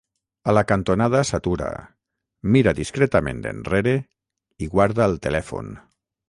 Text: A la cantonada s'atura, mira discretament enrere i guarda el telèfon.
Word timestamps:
A 0.51 0.53
la 0.57 0.61
cantonada 0.69 1.19
s'atura, 1.29 1.67
mira 2.55 2.73
discretament 2.79 3.43
enrere 3.51 3.95
i 4.65 4.71
guarda 4.75 5.07
el 5.11 5.17
telèfon. 5.29 5.73